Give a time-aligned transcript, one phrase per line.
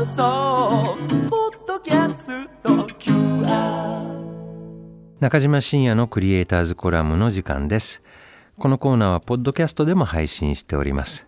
[0.00, 0.96] 放送
[1.28, 2.70] ポッドキャスト。
[2.70, 4.24] QR
[5.20, 8.02] 中島信也のクリエイターズコラムの時間です。
[8.58, 11.26] このコーナーはポッドキャストでも配信しております。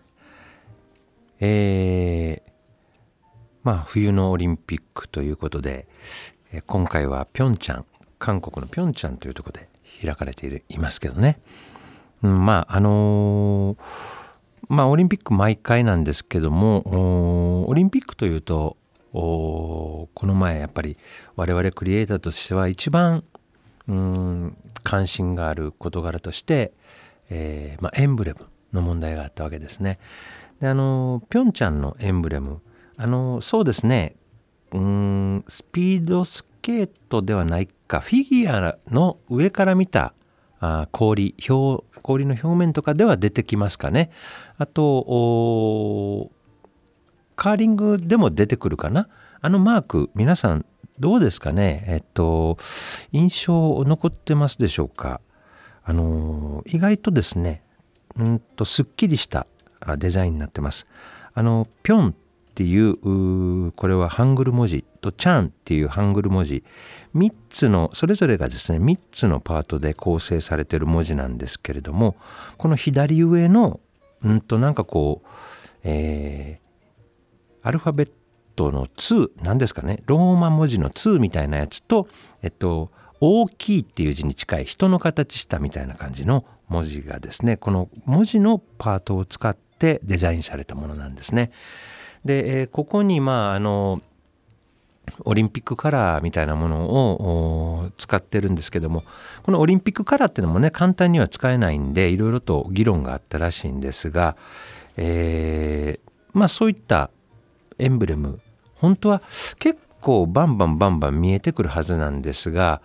[1.39, 2.51] えー、
[3.61, 5.87] まあ冬のオリンピックということで
[6.51, 7.85] え今回はピョンチャン
[8.17, 9.69] 韓国のピョンチャンというところで
[10.03, 11.39] 開かれているいますけどね、
[12.23, 14.22] うん、まああのー
[14.69, 18.77] まあオリンピック毎回なんですけどもオリンピックというと
[19.11, 20.97] この前やっぱり
[21.35, 23.23] 我々クリエイターとしては一番
[23.87, 26.73] うん関心がある事柄として、
[27.29, 28.39] えーまあ、エンブレム
[28.73, 29.99] の問題があったわけですね。
[30.59, 32.61] であのピョンチャンのエンブレム
[32.97, 34.15] あのそうですね
[34.71, 40.13] うんスピードスケートではないかフィギュアの上から見た
[40.65, 44.11] あ氷氷氷の表面とかでは出てきますかね。
[44.57, 46.31] あと
[47.35, 49.09] カーリングでも出てくるかな。
[49.41, 50.65] あのマーク皆さん
[50.99, 52.57] どうですかねえっと
[53.11, 55.19] 印象残ってますでしょうか
[55.83, 57.61] あの意外とですね
[58.15, 59.47] うんとすっきりした
[59.97, 60.87] デザインになってます。
[61.33, 62.15] あのピョン
[62.53, 66.63] っていうこれはハングル文字とチャンっていうハングル文字
[67.15, 72.15] 3つのそれぞれがですね3つのパートで構成されてる文字なんですけれども
[72.57, 73.79] この左上の
[74.23, 75.27] うんとなんかこう、
[75.83, 78.11] えー、アルファベッ
[78.55, 82.07] トの2何ですかねローマ文字の2みたいなやつと
[82.43, 91.51] えっと大きいっていう字に近い人の形したみたいな感じの文字がですねこの文字のパートを使ってデザインされたものなんですね。
[92.25, 94.01] で、えー、ここにまああの
[95.25, 99.03] オリンピックカラーみたいなものを使ってるんですけども
[99.43, 104.37] このオリンピックカラーっていうのもね簡単には使えないんでいろいろと議論があったらしいんですが、
[104.97, 107.09] えー、まあそういった
[107.79, 108.39] エンブレム
[108.75, 109.21] 本当は
[109.59, 112.81] 結構バンバンバンバン見えてくるはずなんですが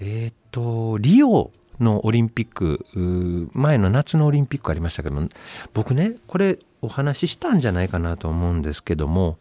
[0.00, 5.20] えっ、ー、とリオのオリンピック前の夏のオリンピックありましたけど
[5.74, 9.38] 僕ねこれお話ししたんじゃないかなと思うんですけども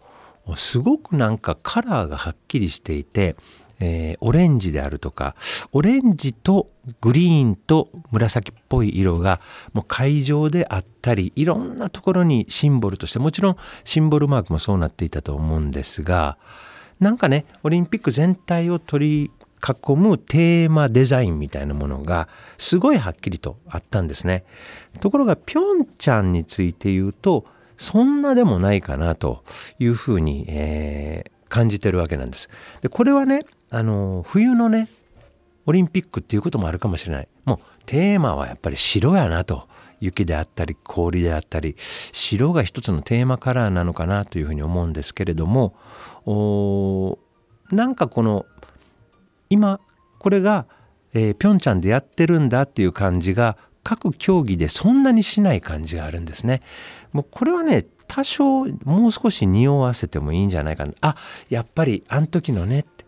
[0.56, 3.36] すごくなんかカラーがはっきりしていて、
[3.80, 5.36] えー、オレンジであるとか
[5.72, 6.70] オレンジと
[7.00, 9.40] グリーンと紫っぽい色が
[9.74, 16.38] もう会場であったりいろんなところにシンボルとしてもちろんシンボルマークもそうなっていたと思うんですが
[17.00, 19.32] なんかねオリンピック全体を取り
[19.62, 22.28] 囲むテーマデザインみたいなものが
[22.58, 24.44] すごいはっきりとあったんですね。
[25.00, 27.46] ところがピョンチャンについて言うと
[27.78, 29.44] そんなでもないかなと
[29.80, 32.50] いうふうに、えー、感じてるわけなんです。
[32.82, 34.90] でこれはねあの冬のね
[35.66, 37.28] オリンピックっていうこともあるかもしれない。
[37.46, 39.68] もうテーマはやっぱり白やなと。
[40.02, 45.76] 雪であったり氷であったり白が一つのテーマカラーなのかなというふうに思うんですけれども
[47.72, 48.46] なんかこの
[49.52, 49.82] 今
[50.18, 50.66] これが、
[51.14, 56.62] えー、ピョンチャンでやってるんだっていう感じが各競技でそんなにしない感じがあるんですね。
[57.12, 60.94] もうこれはね多少もう少し匂わせてもいいんじゃないかな。
[61.02, 61.16] あ
[61.50, 63.06] やっぱりあの時のねって。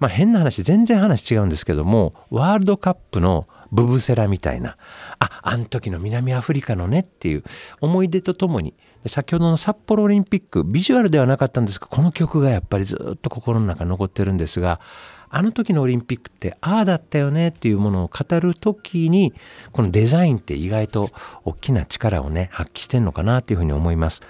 [0.00, 4.76] まあ変な話全然話違うんですけどもワールドカップのブブセラみたいな。
[5.18, 7.44] ああの時の南アフリカのねっていう
[7.80, 8.74] 思い出とともに。
[9.06, 14.80] 先ほどの札幌オリンピックビジュアルではなかったんですがこの曲がやっぱりずっと心の中残ってるんですが
[15.28, 19.34] あの時のオリンピックってああだったよねっていうものを語る時に
[19.72, 21.10] このデザインって意外と
[21.44, 24.22] 大きな力をね発揮してんのかなっていうふうに思います。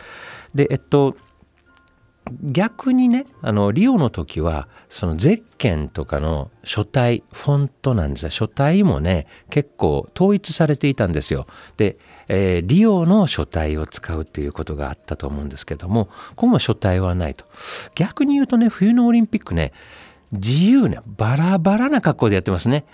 [0.54, 1.16] でえっと
[2.42, 11.46] 逆にねあのリオの時はそのゼッケンとかの書体フォントなんですが書体もね結構統一されていたんですよ。
[11.76, 11.98] で、
[12.28, 17.44] えー、リオの書体を使うっていうことがあったと思うんですけどもこの書体はないと。
[17.94, 19.72] 逆に言うとね冬のオリンピックね
[20.32, 22.84] 自由なバラバラな格好でやってますね。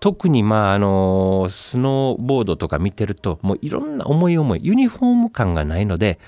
[0.00, 6.18] 特にまああのスノーボードとか見てるともういろんな思い思いユニフォーム感がないので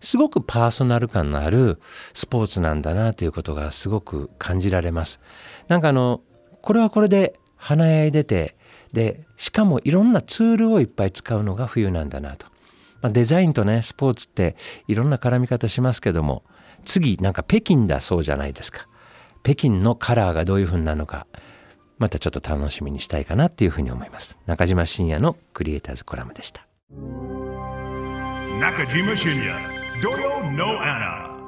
[0.00, 1.78] すごくパーソナル感のある
[2.14, 5.20] スポーツなんだなということがすごく感じられます。
[5.68, 6.22] なんかあの
[6.62, 8.56] これはこれで華やいでて
[8.92, 12.46] でしかもいろんなツールをいっぱい使うのが冬なんだなと。
[13.00, 14.56] まあ、デザインとねスポーツって
[14.88, 16.42] いろんな絡み方しますけども
[16.82, 18.88] 次なんか北京だそうじゃないですか。
[19.42, 21.26] 北京のカラーがどういう風になるのか
[21.98, 24.38] またちょっと楽しみにしたいかなっていうふうに思います。
[24.46, 26.66] 中島信也のクリエイターズコラムでした。
[28.60, 31.38] 中島信也土曜のアナ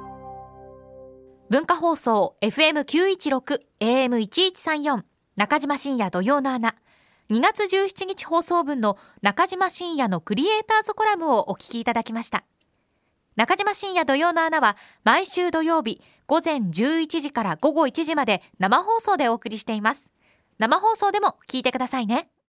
[1.50, 5.02] 文化放送 FM916 AM1134
[5.36, 6.74] 中島信也土曜の穴
[7.30, 12.44] 2月17日放送分の中島信也のクリエイターズコラムをお聞きいただきました。
[13.36, 20.12] 中島深夜土曜の穴は毎週土曜日午前11時から午後1時まで生放送でお送りしています。
[20.58, 22.30] 生放送でも聞いてくださいね。